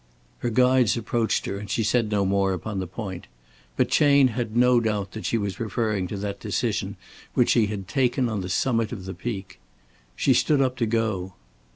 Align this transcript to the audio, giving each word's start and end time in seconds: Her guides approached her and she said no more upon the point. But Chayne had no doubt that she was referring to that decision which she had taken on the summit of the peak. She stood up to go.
Her 0.39 0.49
guides 0.49 0.97
approached 0.97 1.45
her 1.45 1.59
and 1.59 1.69
she 1.69 1.83
said 1.83 2.09
no 2.09 2.25
more 2.25 2.53
upon 2.53 2.79
the 2.79 2.87
point. 2.87 3.27
But 3.77 3.89
Chayne 3.89 4.29
had 4.29 4.57
no 4.57 4.79
doubt 4.79 5.11
that 5.11 5.27
she 5.27 5.37
was 5.37 5.59
referring 5.59 6.07
to 6.07 6.17
that 6.17 6.39
decision 6.39 6.95
which 7.35 7.51
she 7.51 7.67
had 7.67 7.87
taken 7.87 8.27
on 8.27 8.41
the 8.41 8.49
summit 8.49 8.91
of 8.91 9.05
the 9.05 9.13
peak. 9.13 9.59
She 10.15 10.33
stood 10.33 10.59
up 10.59 10.75
to 10.77 10.87
go. 10.87 11.35